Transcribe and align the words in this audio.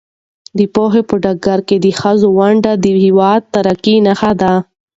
د 0.57 0.59
پوهنې 0.73 1.01
په 1.09 1.15
ډګر 1.23 1.59
کې 1.67 1.77
د 1.85 1.87
ښځو 1.99 2.27
ونډه 2.37 2.71
د 2.83 2.85
هېواد 3.03 3.41
د 3.45 3.47
ترقۍ 3.53 3.95
نښه 4.05 4.31
ده. 4.41 4.53